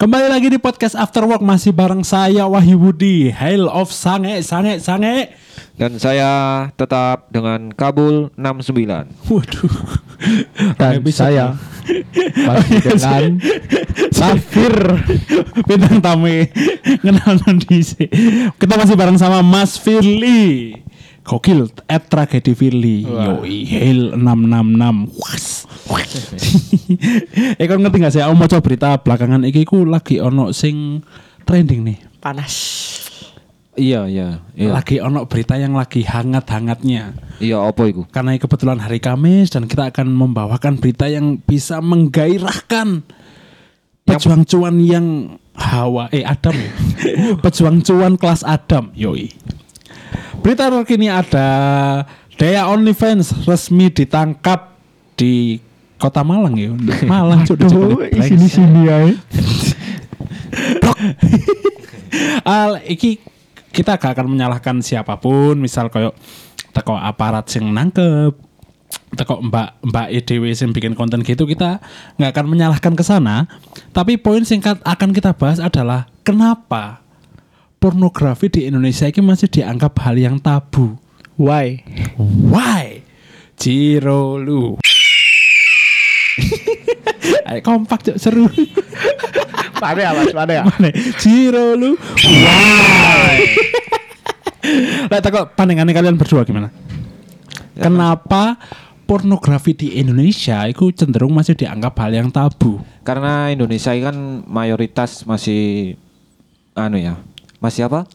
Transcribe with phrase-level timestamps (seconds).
[0.00, 4.80] Kembali lagi di podcast After Work masih bareng saya Wahyu Budi, Hail of Sange, Sange,
[4.80, 5.36] Sange.
[5.76, 8.80] Dan saya tetap dengan Kabul 69.
[9.28, 9.76] Waduh.
[10.80, 11.52] dan saya
[12.32, 13.44] masih dengan
[14.08, 14.72] Safir
[15.68, 16.48] bintang tamu
[17.04, 18.08] kenal nanti sih.
[18.56, 20.80] Kita masih bareng sama Mas Firly.
[21.30, 23.06] Gokil, at tragedi Firly.
[23.06, 25.14] Yoi, Hail 666.
[25.22, 25.46] Was.
[27.60, 28.22] eh kon ngerti gak sih?
[28.22, 31.06] Aku mau coba berita belakangan iki ku lagi ono sing
[31.46, 31.98] trending nih.
[32.18, 32.54] panas.
[33.78, 34.74] Iya, iya, iya.
[34.74, 37.14] Lagi ono berita yang lagi hangat-hangatnya.
[37.38, 38.02] Iya, apa itu?
[38.10, 43.06] Karena kebetulan hari Kamis dan kita akan membawakan berita yang bisa menggairahkan
[44.04, 45.06] pejuang cuan yang
[45.54, 46.72] Hawa eh Adam ya.
[47.44, 49.30] pejuang cuan kelas Adam yoi.
[50.40, 51.48] Berita terkini ada
[52.40, 54.72] Dea OnlyFans resmi ditangkap
[55.18, 55.60] di
[56.00, 56.72] Kota Malang ya.
[57.12, 58.98] Malang di sini sini ya.
[62.48, 63.20] Al iki
[63.70, 66.16] kita gak akan menyalahkan siapa pun, misal kayak
[66.74, 68.34] teko aparat sing nangkep,
[69.14, 71.78] teko mbak mbak EDW yang bikin konten gitu kita
[72.18, 73.46] nggak akan menyalahkan ke sana.
[73.94, 77.04] Tapi poin singkat akan kita bahas adalah kenapa
[77.80, 81.00] pornografi di Indonesia ini masih dianggap hal yang tabu.
[81.40, 81.80] Why?
[82.20, 83.00] Why?
[83.56, 84.76] Ciro lu.
[87.66, 88.44] Kompak cok seru.
[89.80, 90.28] Mana ya mas?
[90.36, 90.62] Mana ya?
[90.68, 90.92] Mana?
[91.16, 91.96] Ciro lu.
[92.20, 93.36] Why?
[95.10, 96.68] Lah kok pandangannya kalian berdua gimana?
[97.80, 98.60] Kenapa
[99.08, 102.84] pornografi di Indonesia itu cenderung masih dianggap hal yang tabu?
[103.00, 105.96] Karena Indonesia kan mayoritas masih
[106.76, 107.16] anu ya.
[107.60, 108.08] Masih apa?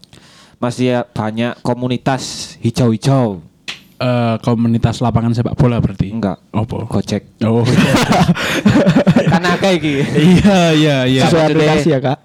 [0.57, 3.41] Masih ya banyak komunitas hijau-hijau.
[3.95, 6.11] Eh, komunitas lapangan sepak bola berarti?
[6.11, 6.35] Enggak.
[6.51, 6.83] Apa?
[6.83, 7.23] Gojek.
[7.47, 7.63] Oh.
[9.31, 10.03] Karena kayak gitu.
[10.19, 11.21] iya iya iya.
[11.23, 12.17] Sesuai Maksudnya- aplikasi ya kak.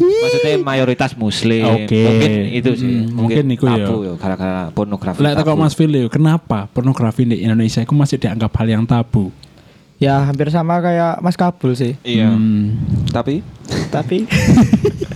[0.00, 1.84] Maksudnya mayoritas muslim.
[1.84, 2.00] Oke.
[2.00, 2.92] Mungkin itu sih.
[3.04, 3.84] Hmm, mungkin iku ya.
[3.84, 4.12] tabu ya.
[4.16, 5.20] Gara-gara pornografi.
[5.20, 5.60] Lah teko tabu.
[5.60, 9.28] Mas Fili, kenapa pornografi di Indonesia itu masih dianggap hal yang tabu?
[10.00, 11.92] Ya hampir sama kayak Mas Kabul sih.
[12.00, 12.32] Iya.
[12.32, 12.80] Hmm,
[13.12, 13.44] Tapi
[13.92, 14.24] Tapi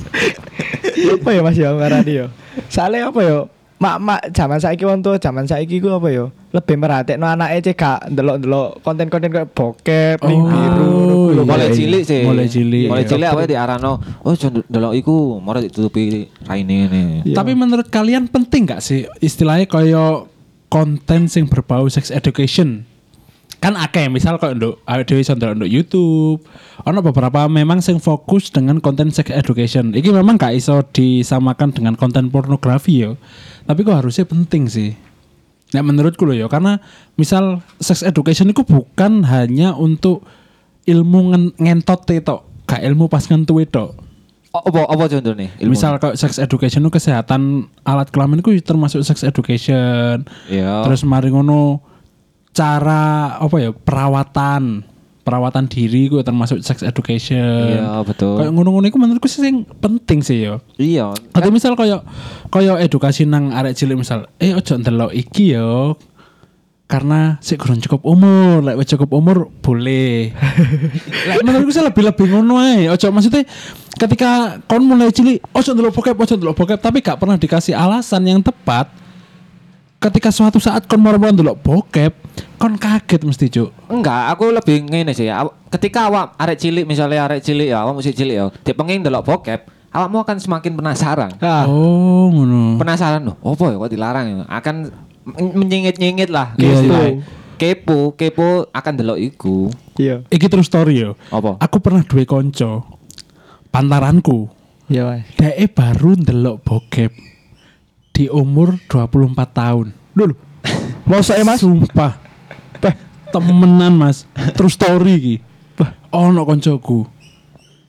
[0.95, 2.27] apa ya Mas ya ngarani yo?
[2.69, 3.41] Soalnya apa yo?
[3.75, 6.31] Mak mak zaman saiki wong tua zaman saiki ku apa yo?
[6.55, 11.43] Lebih merhatekno anake cek gak ndelok-ndelok konten-konten kayak bokep, Oh, biru, ku lho.
[11.43, 12.23] iya, mulai cilik sih.
[12.23, 13.11] Mulai cilik, Mulai iya.
[13.11, 13.93] cilik apa di arano.
[14.23, 17.03] Oh, jon delok iku, mau ditutupi raine ini.
[17.27, 17.35] Iya.
[17.35, 20.31] Tapi menurut kalian penting gak sih istilahnya koyo
[20.71, 22.87] konten sing berbau sex education?
[23.65, 26.45] Kan akeh misal kok nduk awake dhewe iso nduk YouTube.
[26.85, 29.97] Ono beberapa memang sing fokus dengan konten sex education.
[29.97, 33.17] Iki memang gak iso disamakan dengan konten pornografi yo.
[33.65, 34.93] Tapi kok harusnya penting sih.
[35.73, 36.77] Nah menurutku loh ya karena
[37.17, 40.29] misal sex education itu bukan hanya untuk
[40.85, 42.37] ilmu ngen- ngentot itu,
[42.69, 43.97] gak ilmu pas ngentu itu.
[44.55, 45.51] Oh, apa apa contohnya?
[45.59, 45.73] Ilmu?
[45.73, 50.29] Misal kalau sex education itu kesehatan alat kelamin itu termasuk sex education.
[50.47, 50.85] ya.
[50.85, 51.81] Terus mari ngono
[52.55, 54.87] cara apa ya perawatan
[55.25, 57.81] perawatan diri itu termasuk sex education.
[57.81, 58.37] Iya, betul.
[58.45, 60.61] Kayak ngono-ngono itu menurutku sih yang penting sih ya.
[60.77, 61.17] Iya.
[61.33, 62.05] Atau misal kayak
[62.53, 65.97] kayak edukasi nang arek cilik misal, eh ojo ndelok iki yo.
[66.85, 70.37] Karena sih kurang cukup umur, lek wis cukup umur boleh.
[71.33, 72.93] lek menurutku sih lebih-lebih ngono ae.
[72.93, 73.49] Ojo maksudnya
[73.97, 78.29] ketika kon mulai cilik, ojo ndelok bokep, ojo ndelok bokep, tapi gak pernah dikasih alasan
[78.29, 78.93] yang tepat.
[79.97, 82.13] Ketika suatu saat kon mau ndelok bokep,
[82.65, 83.69] kon kaget mesti, Cuk.
[83.93, 85.29] Enggak, aku lebih ngene sih.
[85.29, 89.05] Aw- Ketika awak arek cilik misalnya arek cilik ya, awak musik cilik ya, dia pengen
[89.05, 91.37] delok bokep, awakmu akan semakin penasaran.
[91.39, 92.81] Ah, Oh, ngono.
[92.81, 94.37] Penasaran loh, apa ya kok dilarang ya?
[94.49, 94.89] Akan
[95.27, 96.57] men- menyengit-nyengit lah.
[96.57, 96.89] Iya, Gitu.
[96.89, 97.11] iya.
[97.55, 99.69] Kepo, kepo akan delok iku.
[99.95, 100.25] iya.
[100.27, 101.21] Iki terus story yo.
[101.29, 101.61] Apa?
[101.61, 102.81] Aku pernah duwe konco
[103.69, 104.49] pantaranku.
[104.89, 105.21] Iya.
[105.37, 107.13] Dhek baru ndelok bokep
[108.11, 109.21] di umur 24
[109.53, 109.87] tahun.
[110.17, 110.33] Dulu.
[111.05, 111.61] Mau saya Mas?
[111.61, 112.24] Sumpah.
[113.35, 114.31] Temenan Mas.
[114.55, 115.37] Terus story iki.
[116.15, 117.03] Ono koncoku.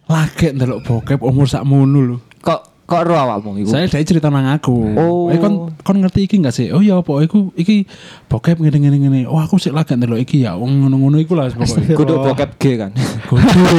[0.09, 2.17] Lagi ndelok bokep umur sak mono lho.
[2.41, 3.69] Kok kok ro awakmu iku?
[3.73, 4.73] Saya cerita nang aku.
[4.97, 5.29] Oh.
[5.29, 6.73] Eh kon kon ngerti iki gak sih?
[6.73, 7.85] Oh iya apa iku iki
[8.25, 9.19] bokep ngene ngene ngene.
[9.29, 10.57] Oh aku sik lagi ndelok iki ya.
[10.57, 11.93] Wong ngono-ngono iku lah pokoknya.
[11.93, 12.91] Kudu bokep G kan.
[13.29, 13.73] Kudu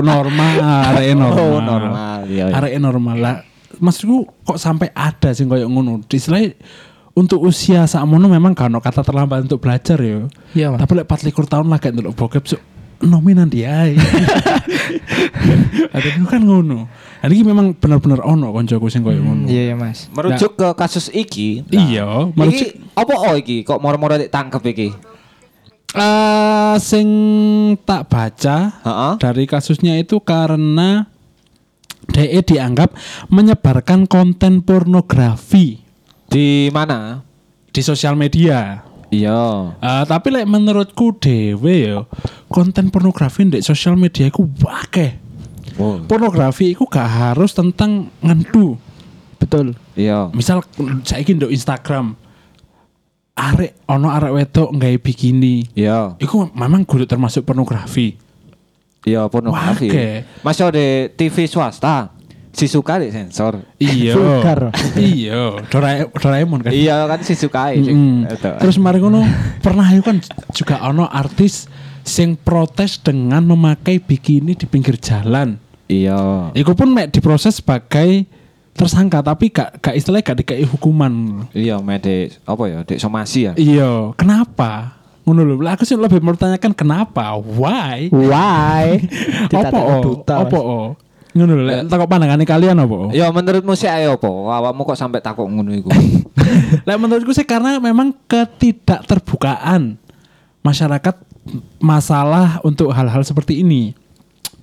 [0.00, 0.52] normal,
[0.92, 1.40] arek normal.
[1.40, 2.18] Oh, normal.
[2.28, 2.44] Iya.
[2.48, 2.56] iya.
[2.56, 3.36] Arek normal lah.
[3.76, 6.04] Maksudku kok sampai ada sih koyo ngono.
[6.08, 6.56] Istilahnya
[7.16, 10.28] untuk usia sakmono memang gak ono kata terlambat untuk belajar ya.
[10.52, 10.76] Iya.
[10.76, 12.60] Tapi lek 24 tahun lagi ndelok bokep so,
[13.00, 13.88] nominan dia.
[15.96, 16.84] Ada itu kan ngono.
[16.86, 19.48] Nah, ini memang benar-benar ono koncoku sing koyo ngono.
[19.48, 20.12] Iya iya Mas.
[20.12, 21.64] Merujuk ke kasus iki.
[21.72, 24.88] Iya, merujuk- Iki apa oh iki kok moro-moro ditangkep iki?
[25.96, 27.08] Eh sing
[27.88, 29.12] tak baca Heeh.
[29.16, 31.08] dari kasusnya itu karena
[32.12, 32.92] DE dianggap
[33.32, 35.85] menyebarkan konten pornografi
[36.26, 37.26] Di mana?
[37.76, 38.80] di sosial media.
[39.12, 39.76] Iya.
[39.76, 42.08] Eh, tapi lek menurutku dewe yo
[42.48, 45.12] konten pornografi di sosial media iku wakeh.
[45.76, 46.00] Oh.
[46.08, 48.80] Pornografi iku gak harus tentang ngendu.
[49.36, 49.76] Betul.
[49.92, 50.32] Iya.
[50.32, 50.64] Misal
[51.04, 52.16] saiki nduk Instagram
[53.36, 55.68] arek ono arek wedok nggawe bikini.
[55.76, 56.16] Iya.
[56.16, 58.16] Iku memang kudu termasuk pornografi.
[59.04, 59.92] Iya pornografi.
[59.92, 60.08] Wake.
[60.40, 62.15] Masih ada TV swasta.
[62.56, 63.60] Si suka di sensor.
[63.76, 64.16] Iya.
[64.16, 64.72] Vulgar.
[64.96, 66.72] Iya, Dora- Doraemon kan.
[66.72, 68.24] Iya kan si suka Mm-mm.
[68.32, 69.20] Terus mari ngono
[69.60, 70.16] pernah itu kan
[70.56, 71.68] juga ono artis
[72.00, 75.60] sing protes dengan memakai bikini di pinggir jalan.
[75.84, 76.48] Iya.
[76.56, 78.24] Iku pun mek diproses sebagai
[78.72, 81.44] tersangka tapi gak gak istilahnya gak dikai hukuman.
[81.52, 82.80] Iya, mede apa ya?
[82.88, 83.52] Dek somasi ya.
[83.52, 84.96] Iya, kenapa?
[85.28, 85.54] Ngono lho.
[85.60, 87.36] Lah aku sih lebih mempertanyakan kenapa?
[87.36, 88.08] Why?
[88.08, 89.04] Why?
[89.52, 89.76] Apa?
[89.76, 90.24] Oh?
[90.24, 90.56] Apa?
[90.56, 90.88] oh?
[91.36, 91.64] Ngono lho.
[91.68, 93.12] Lek takok pandangannya kalian apa?
[93.12, 94.28] Ya menurutmu sih ayo apa?
[94.28, 95.92] Awakmu kok sampai takut ngono iku?
[96.88, 100.00] Lah menurutku sih karena memang ketidakterbukaan
[100.64, 101.14] masyarakat
[101.78, 103.92] masalah untuk hal-hal seperti ini.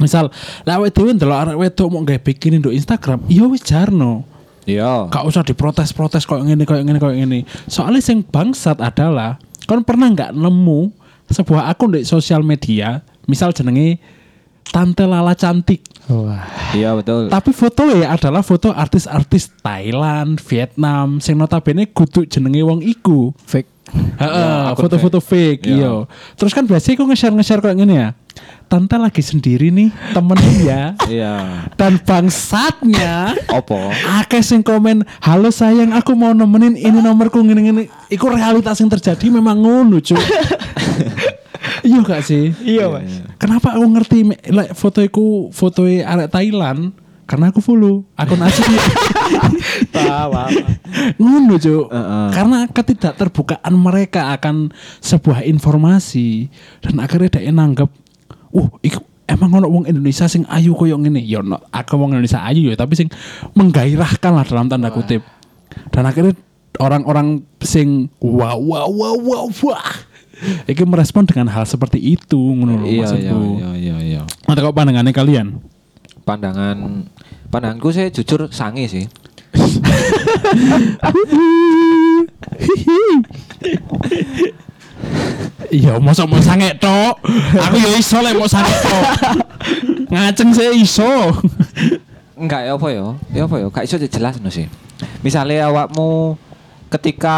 [0.01, 0.33] Misal,
[0.67, 4.25] lah awake dhewe ndelok arek wedok mau gawe bikini nduk Instagram, iya wis jarno.
[4.67, 5.07] Iya.
[5.07, 7.39] Gak usah diprotes-protes kayak ngene kayak ngene kayak ngene.
[7.71, 10.91] Soalnya sing bangsat adalah kon pernah nggak nemu
[11.31, 12.99] sebuah akun di sosial media,
[13.29, 14.01] misal jenenge
[14.71, 15.83] Tante Lala cantik.
[16.07, 16.43] Wah.
[16.75, 17.31] Iya betul.
[17.31, 23.31] Tapi foto ya adalah foto artis-artis Thailand, Vietnam, sing notabene kudu jenenge wong iku.
[23.43, 23.69] Fake.
[23.93, 25.77] Heeh, akun foto-foto fake, Iya.
[25.77, 25.91] iya.
[26.33, 28.17] Terus kan biasanya aku nge-share nge-share kayak gini ya.
[28.65, 30.97] Tante lagi sendiri nih, temen dia.
[31.05, 31.67] Iya.
[31.77, 33.93] Dan bangsatnya Apa?
[34.25, 39.29] Akeh sing komen, "Halo sayang, aku mau nemenin ini nomorku ngene-ngene." Iku realitas yang terjadi
[39.29, 40.17] memang ngono, Cuk.
[41.83, 42.55] iya gak sih?
[42.63, 43.23] Iya, Mas.
[43.37, 44.19] Kenapa aku ngerti
[44.51, 46.95] like, fotoiku fotoe arek Thailand?
[47.23, 48.75] Karena aku follow akun asli.
[49.95, 50.51] Wah.
[51.15, 51.87] ngono, Cuk.
[51.87, 52.27] Heeh.
[52.35, 56.51] Karena ketidakterbukaan mereka akan sebuah informasi
[56.83, 57.87] dan akhirnya dia nanggep,
[58.51, 62.43] "Uh, iku emang ono wong Indonesia sing ayu koyo ngene." Ya no, aku wong Indonesia
[62.43, 63.07] ayu ya, tapi sing
[63.55, 65.23] menggairahkan lah dalam tanda kutip.
[65.95, 66.35] Dan akhirnya
[66.81, 69.87] orang-orang sing wah wah wah wah wah
[70.65, 73.39] Iki merespon dengan hal seperti itu ngono Iya iya maksudku.
[73.59, 74.21] iya iya iya.
[74.43, 75.59] Atau kok pandangannya kalian?
[76.23, 77.07] Pandangan
[77.47, 79.05] pandanganku saya jujur sange sih.
[85.73, 87.17] Iya, mosok mau sange tok.
[87.59, 89.03] Aku ya iso lek mau sange tok.
[90.13, 91.33] Ngaceng saya iso.
[92.37, 93.05] Enggak ya apa ya?
[93.33, 93.67] Ya apa ya?
[93.73, 94.69] Gak iso jelas no sih.
[95.25, 96.37] Misalnya awakmu
[96.93, 97.37] ketika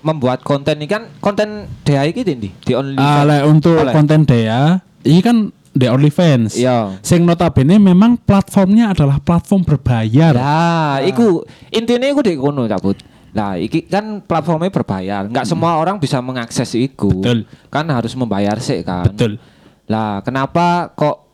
[0.00, 2.50] membuat konten ini kan konten DA iki di ndi?
[2.64, 3.92] Di only Ah, lek untuk Oleh.
[3.92, 5.36] konten Dea, ini kan
[5.70, 6.58] The OnlyFans.
[6.58, 6.98] Iya.
[6.98, 10.34] Sing notabene memang platformnya adalah platform berbayar.
[10.34, 12.98] Lah, iku intinya iku dek kono cabut.
[13.30, 15.30] Lah, iki kan platformnya berbayar.
[15.30, 17.22] Enggak semua orang bisa mengakses iku.
[17.22, 17.46] Betul.
[17.70, 19.14] Kan harus membayar sih kan.
[19.14, 19.38] Betul.
[19.86, 21.30] Lah, kenapa kok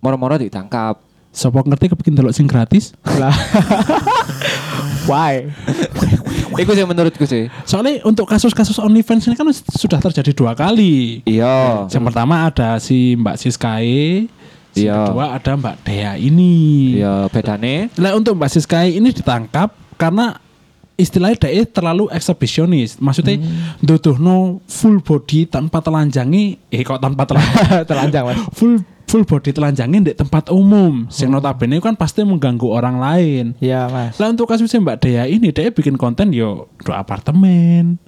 [0.00, 0.96] moro-moro ditangkap?
[1.34, 2.94] Sopo ngerti kepengin delok sing gratis?
[3.18, 3.34] Lah.
[5.10, 5.50] Why?
[6.54, 7.50] Iku sih menurutku sih.
[7.66, 11.26] Soalnya untuk kasus-kasus OnlyFans ini kan sudah terjadi dua kali.
[11.26, 11.90] Iya.
[11.90, 14.30] Yang pertama ada si Mbak Siskae,
[14.70, 15.10] si Iya.
[15.10, 16.54] kedua ada Mbak Dea ini.
[17.02, 20.38] Iya, bedane Lah untuk Mbak Siskae ini ditangkap karena
[20.94, 22.96] istilahnya dia terlalu eksibisionis.
[23.02, 23.42] Maksudnya
[24.22, 28.38] no full body tanpa telanjangi, eh kok tanpa telanjang, Telanjang, Mas.
[28.54, 28.78] full
[29.14, 31.06] full body telanjangi di tempat umum.
[31.06, 33.44] Sing notabene kan pasti mengganggu orang lain.
[33.62, 34.18] Iya, Mas.
[34.18, 38.02] Lah untuk kasusnya Mbak Dea ini dia bikin konten yo do apartemen,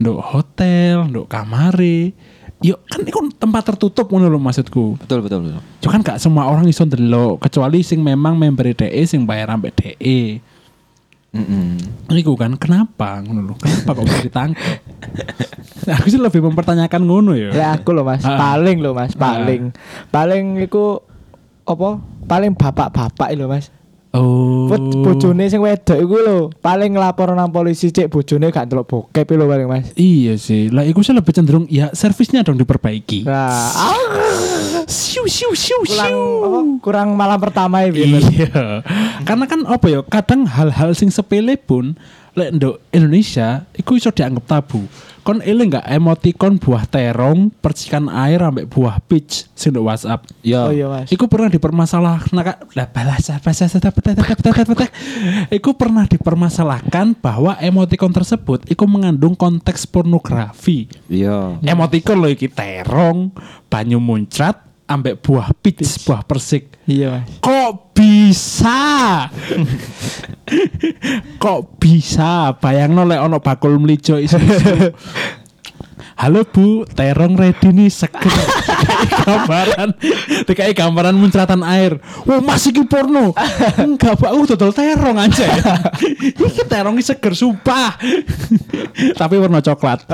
[0.00, 2.16] do hotel, do kamare.
[2.64, 4.96] Yo kan itu tempat tertutup ngono lho maksudku.
[5.04, 5.60] betul betul betul.
[5.84, 10.20] Cuman gak semua orang iso ndelok kecuali sing memang member DE sing bayar sampai DE.
[11.36, 11.76] Mm-mm.
[12.10, 13.54] Iku kan kenapa ngono lho?
[13.60, 14.80] Kenapa kok ditangkap?
[15.96, 17.50] Aku sih lebih mempertanyakan ngono ya.
[17.50, 18.36] Ya aku loh Mas, Ah.
[18.36, 19.74] paling loh Mas, paling.
[20.08, 21.02] Paling iku
[21.62, 21.98] apa?
[22.22, 23.68] Paling bapak-bapak lho Mas.
[24.10, 24.66] Oh.
[24.66, 29.22] Bo- Bojone sing wedok iku lho, paling ngelapor nang polisi cek bojone gak ndelok bokep
[29.30, 29.86] lho paling Mas.
[29.94, 30.66] Iya sih.
[30.66, 33.22] Lah iku sih lebih cenderung ya servisnya dong diperbaiki.
[33.22, 34.02] Nah, ah,
[34.90, 36.42] siu siu siu kurang siu.
[36.42, 38.82] apa, kurang malam pertama ya Iya.
[39.22, 41.94] Karena kan apa ya, kadang hal-hal sing sepele pun
[42.38, 44.86] lek nduk Indonesia iku iso dianggap tabu.
[45.20, 50.24] Kon eling enggak emoticon buah terong, percikan air ambek buah peach sing nduk WhatsApp.
[50.30, 51.12] Oh iya mas.
[51.12, 52.32] Iku pernah dipermasalahkan
[52.72, 53.68] lah balas bahasa
[55.52, 60.88] Iku pernah dipermasalahkan bahwa emoticon tersebut iku mengandung konteks pornografi.
[61.10, 61.60] Iya.
[61.60, 63.34] Emoticon lo iki terong,
[63.68, 66.74] banyu muncrat, ambek buah peach, buah persik.
[66.90, 67.38] Iya mas.
[67.38, 68.82] Kok bisa?
[71.38, 72.58] Kok bisa?
[72.58, 74.90] Bayang lek ono bakul melijo isu-isu.
[76.20, 78.28] Halo Bu, terong ready nih seger.
[79.24, 79.96] Gambaran,
[80.44, 81.96] dikai gambaran muncratan air.
[82.28, 83.32] Wah masih ki porno.
[83.80, 85.48] Enggak pak, aku total terong aja.
[86.20, 87.96] Iki terong seger, sumpah.
[89.16, 90.04] Tapi warna coklat.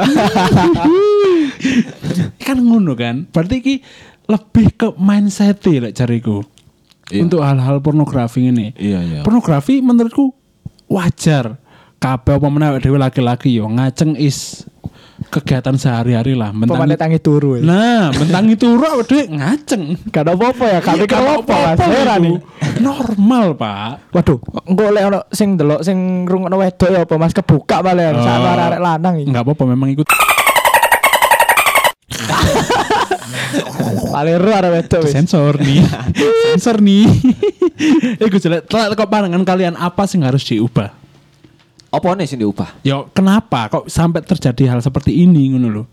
[2.47, 3.27] kan ngono kan.
[3.27, 3.75] Berarti ki
[4.27, 6.43] lebih ke mindset lek cariku.
[7.07, 7.23] Iya.
[7.23, 8.75] Untuk hal-hal pornografi ini.
[8.75, 9.21] Iya, iya.
[9.23, 10.35] Pornografi menurutku
[10.87, 11.63] wajar.
[11.97, 14.67] Kabeh apa meneh dhewe laki-laki yo ngaceng is
[15.33, 16.53] kegiatan sehari-hari lah.
[16.53, 17.57] Mentang Pemane tangi turu.
[17.57, 17.65] ya.
[17.65, 19.97] Nah, mentang itu ora awake ngaceng.
[20.13, 21.57] Gak ada apa-apa ya, gak mikir Gak apa
[21.89, 22.37] Heran nih.
[22.85, 24.13] Normal, Pak.
[24.13, 28.21] Waduh, engko lek ono sing delok sing rungokno wedok ya apa Mas kebuka malah Oh.
[28.21, 29.29] sak arek lanang iki.
[29.33, 30.05] Enggak apa-apa memang ikut
[34.15, 35.13] Paling ru arek wedok wis.
[35.13, 35.83] sensor nih.
[36.51, 37.05] sensor nih.
[38.23, 38.71] Iku jelek.
[38.71, 40.91] Telat kok pandangan kalian apa sih harus diubah?
[41.93, 42.83] Apa nih sing diubah?
[42.83, 45.85] Yo, kenapa kok sampai terjadi hal seperti ini ngono lho?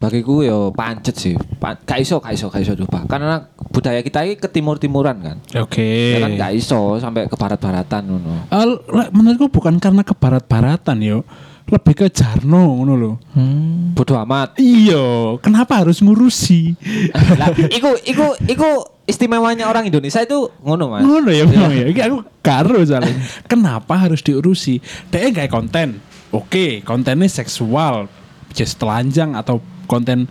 [0.00, 1.36] Bagiku yo pancet sih.
[1.60, 3.04] Pa gak iso, gak iso, gak iso diubah.
[3.04, 5.36] Karena budaya kita ini ke timur-timuran kan.
[5.60, 6.16] Oke.
[6.16, 8.48] Ya kan gak iso sampai ke barat-baratan ngono.
[8.48, 8.64] Eh,
[8.96, 11.20] lek menurutku bukan karena ke barat-baratan yo,
[11.68, 13.12] lebih ke jarno ngono lho.
[13.36, 13.92] Hmm.
[13.92, 14.56] Bodoh amat.
[14.56, 16.74] Iya, kenapa harus ngurusi?
[17.40, 18.68] lah, iku iku iku
[19.10, 21.02] istimewanya orang Indonesia itu ngono, Mas.
[21.02, 21.86] Ngono ya memang ya.
[21.90, 23.14] Iki aku karo soalnya.
[23.50, 24.78] Kenapa harus diurusi?
[25.10, 25.98] Dia kayak konten.
[26.30, 28.06] Oke, kontennya seksual,
[28.54, 29.58] just telanjang atau
[29.90, 30.30] konten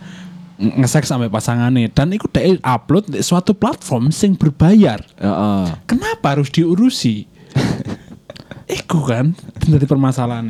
[0.60, 5.00] ng- nge-seks sampai pasangannya dan itu dia upload di suatu platform sing berbayar.
[5.16, 5.64] Heeh.
[5.88, 7.28] Kenapa harus diurusi?
[8.80, 9.34] Iku kan
[9.66, 10.46] dari permasalahan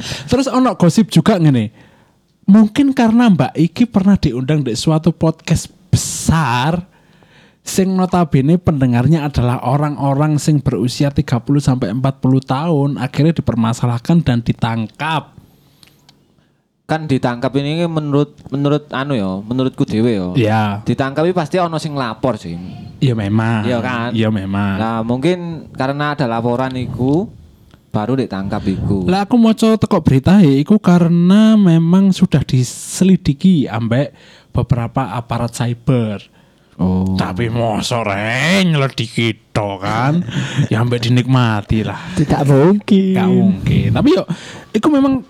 [0.00, 1.70] Terus ono gosip juga ngene.
[2.48, 6.80] Mungkin karena Mbak Iki pernah diundang di suatu podcast besar
[7.60, 11.28] sing notabene pendengarnya adalah orang-orang sing berusia 30
[11.60, 12.00] sampai 40
[12.40, 15.36] tahun akhirnya dipermasalahkan dan ditangkap.
[16.88, 20.26] Kan ditangkap ini menurut menurut anu ya, menurutku dhewe ya.
[20.40, 22.56] Ya, Ditangkapi pasti ono sing lapor sih.
[22.98, 23.68] iya memang.
[23.68, 24.08] Iya kan?
[24.16, 24.74] Iya memang.
[24.80, 27.28] Nah, mungkin karena ada laporan iku
[27.88, 29.08] baru ditangkap iku.
[29.08, 34.12] Lah aku mau teko berita ya, iku karena memang sudah diselidiki ambek
[34.52, 36.38] beberapa aparat cyber.
[36.78, 37.18] Oh.
[37.18, 40.22] Tapi mosok re nyeledik itu kan.
[40.70, 42.14] ya ambek dinikmati lah.
[42.14, 43.18] Tidak mungkin.
[43.18, 43.88] Gak mungkin.
[43.98, 44.22] Tapi yo
[44.70, 45.26] iku memang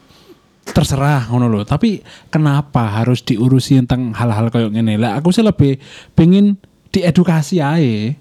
[0.68, 1.64] terserah ngono loh.
[1.64, 5.00] Tapi kenapa harus diurusi tentang hal-hal kayak gini?
[5.00, 5.80] Lah aku sih lebih
[6.12, 6.60] pengen
[6.92, 8.12] diedukasi aja.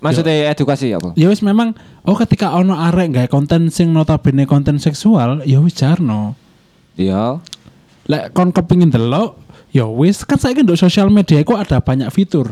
[0.00, 1.12] Maksudnya edukasi apa?
[1.12, 1.76] Ya wis memang
[2.08, 6.32] oh ketika ono arek nggak konten sing notabene konten seksual, ya wis jarno.
[6.96, 7.44] Iya.
[8.08, 9.36] Lek kon kepingin delok,
[9.76, 12.50] ya wis kan saya di sosial media kok ada banyak fitur.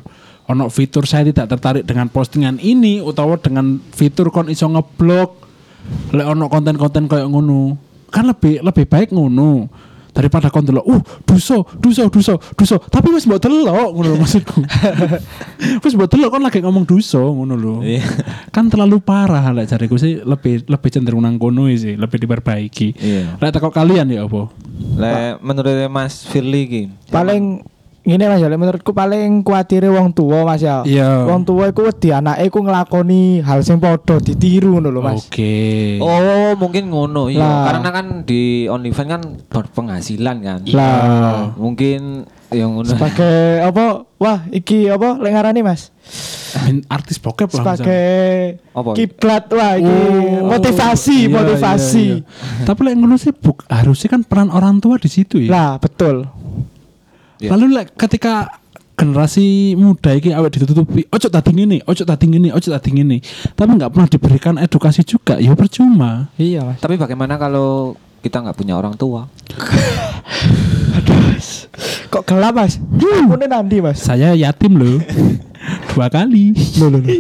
[0.49, 5.49] Ono fitur saya tidak tertarik dengan postingan ini utawa dengan fitur kon iso ngeblok.
[6.13, 7.81] Lek ono konten-konten kayak ngono.
[8.13, 9.69] Kan lebih lebih baik ngono
[10.13, 12.77] daripada kon delok, uh duso, duso, duso, duso.
[12.79, 14.61] Tapi wis mbok delok ngono maksudku.
[15.85, 17.75] wis mbok delok kon lagi ngomong duso ngono lho.
[17.85, 18.05] Iya.
[18.55, 22.89] kan terlalu parah lek jariku sih lebih lebih cenderung nang kono sih, lebih diperbaiki.
[22.99, 23.39] Iya.
[23.39, 24.51] Lek teko kalian ya apa?
[24.99, 26.83] Le, menurut Mas Firly iki.
[27.11, 27.63] Paling
[28.09, 30.81] ngene Mas ya, menurutku paling kuatire wong tua Mas ya.
[30.81, 31.29] Iya.
[31.29, 35.29] Wong tua iku wedi anake iku nglakoni hal sing padha ditiru ngono lho Mas.
[35.29, 36.01] Oke.
[36.01, 37.45] Oh, mungkin ngono iya.
[37.45, 37.61] Lah.
[37.69, 40.59] Karena kan di OnlyFans kan berpenghasilan kan.
[40.73, 42.89] Lah Mungkin yang ngono.
[42.89, 44.09] sebagai apa?
[44.17, 45.93] Wah, iki apa lek ngarani Mas?
[46.89, 48.97] Artis bokep lah Sebagai Apa?
[48.97, 52.07] kiblat wah iki Oh, motivasi, iya, motivasi.
[52.09, 52.65] iya, iya.
[52.65, 55.53] Tapi lek ngono sih buk, harusnya kan peran orang tua di situ ya.
[55.53, 56.25] Lah, betul.
[57.39, 57.55] Iya.
[57.55, 58.51] Lalu lek ketika
[58.99, 63.23] generasi muda iki awet ditutupi ojo tadi ngene, ojo tadi ngene, ojo tadi ngene.
[63.55, 66.27] Tapi nggak pernah diberikan edukasi juga, ya percuma.
[66.35, 66.83] Iya, Mas.
[66.83, 67.95] Tapi bagaimana kalau
[68.27, 69.31] kita nggak punya orang tua?
[72.09, 72.81] Kok gelap, Mas?
[72.99, 74.03] Lampune nanti, Mas.
[74.03, 74.99] Saya yatim loh.
[75.93, 76.57] Dua kali.
[76.81, 77.19] Loh, loh, loh.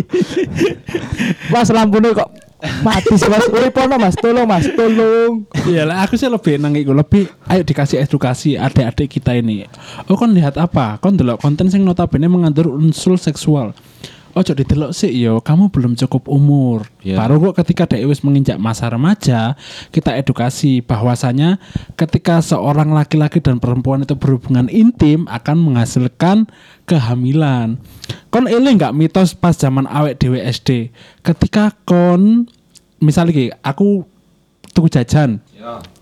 [1.53, 3.47] Mas lampune kok Mati sih Mas.
[3.47, 5.47] Urip ono Mas, tolong Mas, tolong.
[5.71, 9.62] Iya lah, aku sih lebih nang iku lebih ayo dikasih edukasi adik-adik kita ini.
[10.11, 10.99] Oh kon lihat apa?
[10.99, 13.71] Kon delok konten sing notabene mengandung unsur seksual.
[14.38, 16.87] Ojo didelok sih yo, kamu belum cukup umur.
[17.02, 17.18] Iya.
[17.18, 19.59] Baru kok ketika dia wis menginjak masa remaja,
[19.90, 21.59] kita edukasi bahwasanya
[21.99, 26.47] ketika seorang laki-laki dan perempuan itu berhubungan intim akan menghasilkan
[26.87, 27.83] kehamilan.
[28.30, 30.95] Kon eling nggak mitos pas zaman awek dewe SD,
[31.26, 32.47] ketika kon
[33.02, 34.07] misalnya aku
[34.78, 35.42] tuku jajan,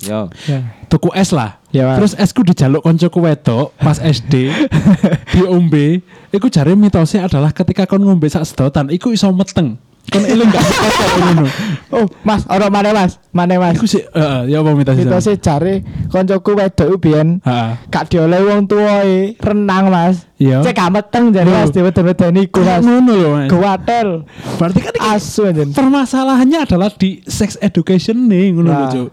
[0.04, 0.28] Yo.
[0.45, 0.61] Ya.
[0.92, 1.56] tuku es lah.
[1.73, 1.97] Ya, Mas.
[1.97, 4.52] Terus esku dijaluk koncoku wedok pas SD
[5.33, 6.04] diombe.
[6.28, 9.80] Iku jare mitosnya adalah ketika kon ngombe sak sedotan, iku iso meteng.
[10.07, 11.45] Kon eling gak mitos kok ngono.
[11.91, 13.19] Oh, Mas, ono mana Mas?
[13.31, 13.75] Mana Mas?
[13.75, 15.03] Iku sih heeh, ya apa mitosnya?
[15.03, 17.71] Mitose jare koncoku wedok biyen Heeh.
[17.91, 20.31] gak diolehi wong tuwae renang Mas.
[20.39, 20.63] Iya.
[20.63, 21.51] Cek gak meteng jare.
[21.51, 22.87] Mas diweden-wedeni iku Mas.
[22.87, 23.49] Ngono lho, Mas.
[23.51, 24.09] Kuatel.
[24.57, 25.75] Berarti kan iki Asu anjen.
[25.75, 28.87] permasalahannya adalah di sex education nih ngono lho.
[28.89, 29.09] Cuk.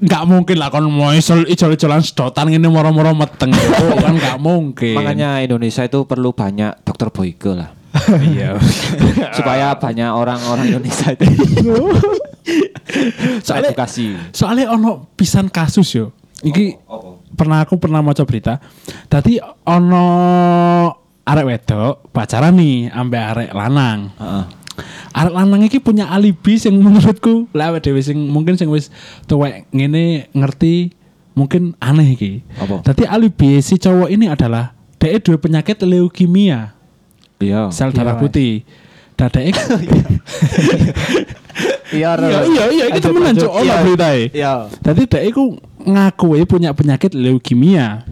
[0.00, 3.54] Nggak mungkin lah kon mau isol ijol-ijolan sedotan ngene moro-moro meteng.
[3.54, 3.94] Cuk.
[4.00, 4.96] kan nggak mungkin.
[4.98, 7.70] Makanya Indonesia itu perlu banyak dokter boyke lah.
[8.24, 8.56] Iya.
[9.36, 11.26] Supaya banyak orang-orang Indonesia itu
[13.46, 14.06] Soalnya- edukasi.
[14.34, 16.10] Soalnya ono pisan kasus yo.
[16.40, 16.80] Iki
[17.36, 18.58] pernah aku pernah maca berita.
[19.06, 19.36] Tadi
[19.68, 20.06] ono
[21.22, 24.10] arek wedok pacaran nih ambek arek lanang.
[24.16, 24.44] Heeh.
[25.12, 28.88] Arek lanang iki punya alibi sing menurutku lah awake dhewe sing mungkin sing wis
[29.28, 30.96] tuwek ngene ngerti
[31.36, 32.32] mungkin aneh iki.
[32.56, 32.80] Apa?
[32.82, 36.72] Tadi alibi si cowok ini adalah dia dua penyakit leukemia,
[37.40, 37.72] Iya.
[37.72, 38.62] sel darah putih.
[39.16, 39.52] Dadek
[41.90, 43.76] Iya, Iya iya iya itu temenan cok ono Iya.
[43.82, 44.22] beritae.
[44.32, 44.52] Iya.
[44.80, 48.06] Tadi dia iku ngaku punya penyakit leukemia.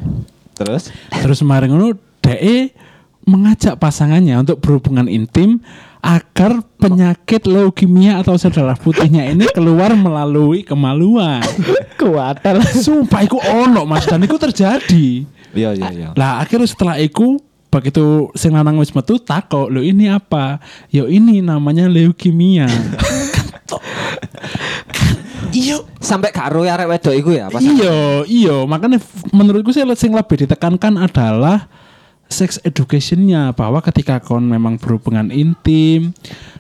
[0.59, 0.91] Terus?
[1.15, 2.75] Terus kemarin ngono DE
[3.23, 5.63] mengajak pasangannya untuk berhubungan intim
[6.03, 11.41] agar penyakit leukemia atau sel darah putihnya ini keluar melalui kemaluan.
[12.01, 12.59] Kuatel.
[12.63, 15.23] Sumpah iku ono Mas dan iku terjadi.
[15.55, 16.09] Iya iya iya.
[16.19, 21.45] Lah akhirnya setelah iku begitu sing lanang wis metu takok, "Lo ini apa?" Yo ini
[21.45, 22.69] namanya leukemia.
[25.49, 27.65] Iya, Sampai karo arek wedok iku ya pas.
[27.65, 28.57] Iya, iya.
[28.69, 29.01] Makanya
[29.33, 31.67] menurutku sih sing lebih ditekankan adalah
[32.29, 36.13] sex educationnya bahwa ketika kon memang berhubungan intim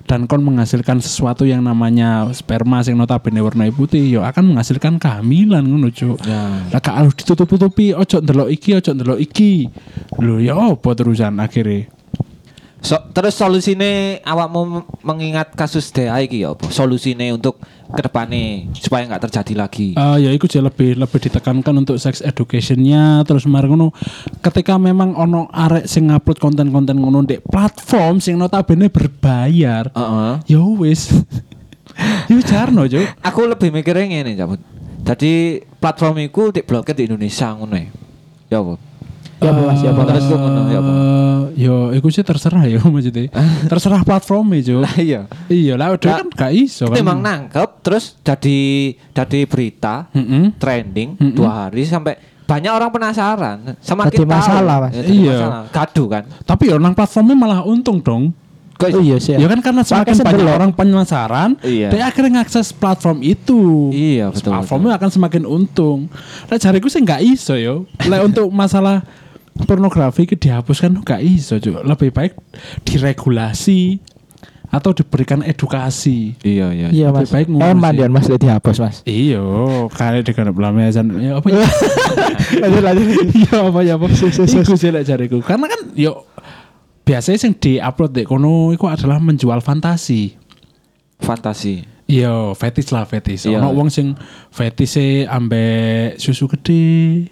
[0.08, 5.62] dan kon menghasilkan sesuatu yang namanya sperma sing notabene warna putih yo akan menghasilkan kehamilan
[5.62, 6.18] ngono cuk.
[6.25, 6.72] Ya.
[6.72, 9.69] Lah harus ditutup-tutupi ojo ndelok iki ojo ndelok iki.
[10.16, 11.98] Lho ya apa terusan akhirnya?
[12.78, 16.71] So, terus solusine awakmu mengingat kasus DA iki ya apa?
[16.71, 17.58] Solusine untuk
[17.91, 19.88] ke depannya supaya nggak terjadi lagi.
[19.99, 23.91] Eh ya itu sih lebih lebih ditekankan untuk sex educationnya terus kemarin ngono
[24.47, 30.32] ketika memang ono arek sing ngupload konten-konten ngono di platform sing notabene berbayar Heeh.
[30.47, 31.10] ya wis
[32.30, 34.62] ya jarno jo Aku lebih mikirnya ngene, Cabut.
[35.02, 37.91] Jadi platform iku diblokir di Indonesia ngono ya.
[38.49, 38.87] Ya apa?
[39.38, 40.66] Ya apa Mas, ya apa Terus Mas?
[40.68, 40.80] ya
[41.56, 43.30] yo iku sih terserah ya maksudnya
[43.70, 45.26] terserah platformnya jo Lah iya.
[45.46, 48.58] iya lah udah kan gak iso kan Memang nangkep terus jadi
[49.10, 50.54] jadi berita Mm-mm.
[50.56, 51.34] trending Mm-mm.
[51.34, 54.96] dua hari sampai banyak orang penasaran sama Jadi masalah, Mas.
[54.96, 55.36] Ya, Iya.
[55.36, 55.62] masalah.
[55.68, 56.22] Gaduh kan.
[56.42, 58.32] tapi yo nang platformnya malah untung dong
[58.78, 59.34] Kok Oh iya sih.
[59.34, 61.90] Ya kan karena semakin banyak orang penasaran, Iya.
[61.90, 63.90] dia akhirnya ngakses platform itu.
[63.90, 66.06] Iya, betul, Platformnya akan semakin untung.
[66.46, 67.90] Lah cariku sih nggak iso yo.
[68.06, 69.02] Lah untuk masalah
[69.66, 71.75] pornografi itu dihapuskan tuh nggak iso cuy.
[71.82, 72.32] Lebih baik
[72.86, 73.99] diregulasi
[74.68, 76.36] atau diberikan edukasi.
[76.44, 76.88] Iya iya.
[76.92, 77.32] Iya Lebih Mas.
[77.32, 77.97] baik sih.
[77.97, 78.97] dia Mas udah dihapus Mas.
[79.08, 79.47] Iyo,
[79.88, 81.64] kali dengan belamesan ya apa ya?
[82.62, 83.06] Lanjut lanjut.
[83.32, 84.06] Iya apa ya apa?
[84.12, 85.40] Iku sih lek jariku.
[85.40, 86.28] Karena kan yo
[87.08, 90.36] biasanya yang di-upload dek kono itu adalah menjual fantasi.
[91.18, 91.88] Fantasi.
[92.08, 93.44] Iya, fetis lah fetis.
[93.49, 93.60] Iya.
[93.60, 94.16] Ono wong sing
[94.52, 97.28] fetise ambek susu gede.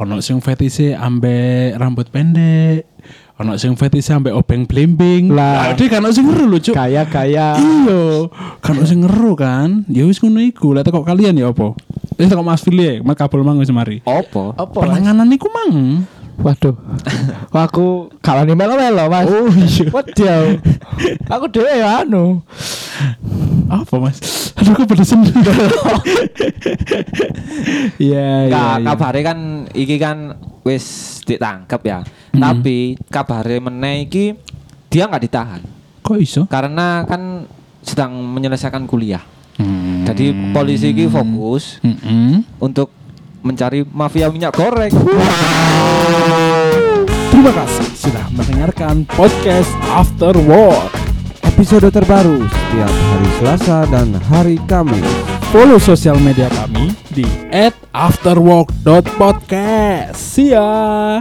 [0.00, 2.88] Ono sing fetise ambek rambut pendek.
[3.36, 5.28] Ono sing fetise ambek obeng blimbing.
[5.28, 5.76] Lah.
[5.76, 6.72] Dia kan ono sing ngeru lho, Cuk.
[6.72, 7.60] Gaya-gaya.
[7.60, 8.32] Iya,
[8.64, 9.84] kan ono sing ngeru kan.
[9.92, 10.72] Ya wis ngono iku.
[10.72, 11.76] Lah kok kalian ya apa?
[12.16, 14.00] Wis kok Mas Fili, Mas Kabul mang wis mari.
[14.08, 14.56] Apa?
[14.56, 14.88] Apa?
[14.88, 16.08] Penanganan iku mang.
[16.40, 16.74] Waduh.
[17.52, 19.28] Wah, aku kalau nih melo-melo Mas.
[19.28, 19.84] Oh iya.
[19.92, 20.44] Waduh.
[21.36, 22.40] aku dhewe ya anu.
[23.68, 24.18] Apa Mas?
[24.56, 25.36] Aduh kok pada sendiri.
[28.00, 28.64] Iya, iya.
[28.80, 28.86] Iya.
[28.92, 29.38] kabare kan
[29.76, 31.98] iki kan wis ditangkap ya.
[32.32, 32.40] Mm.
[32.40, 32.78] Tapi
[33.12, 34.32] kabare meneh iki
[34.90, 35.62] dia nggak ditahan
[36.02, 36.42] Kok iso?
[36.50, 37.46] karena kan
[37.84, 39.22] sedang menyelesaikan kuliah.
[39.60, 40.08] Hmm.
[40.08, 42.42] Jadi polisi iki fokus Mm-mm.
[42.58, 42.88] untuk
[43.40, 44.92] mencari mafia minyak goreng.
[47.30, 51.00] Terima kasih sudah mendengarkan podcast After Work.
[51.60, 55.04] episode terbaru setiap hari Selasa dan hari Kamis.
[55.52, 57.28] Follow sosial media kami di
[57.92, 60.16] @afterwork.podcast.
[60.16, 61.20] See ya.